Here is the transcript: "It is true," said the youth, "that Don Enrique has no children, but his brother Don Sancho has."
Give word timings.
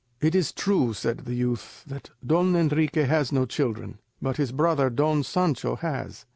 "It 0.19 0.33
is 0.33 0.51
true," 0.51 0.93
said 0.93 1.25
the 1.25 1.35
youth, 1.35 1.83
"that 1.85 2.09
Don 2.25 2.55
Enrique 2.55 3.03
has 3.03 3.31
no 3.31 3.45
children, 3.45 3.99
but 4.19 4.37
his 4.37 4.51
brother 4.51 4.89
Don 4.89 5.21
Sancho 5.21 5.75
has." 5.75 6.25